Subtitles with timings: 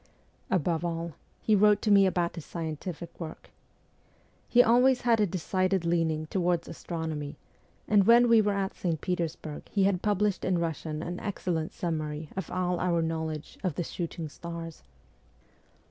[0.49, 1.13] Above all
[1.43, 3.51] he wrote to me about his scientific work.
[4.49, 7.35] He always had a decided leaning towards astronomy,
[7.87, 8.99] and when we were at St.
[8.99, 13.83] Petersburg he had published in Eussian an excellent summary of all our knowledge of the
[13.83, 14.81] shooting stars.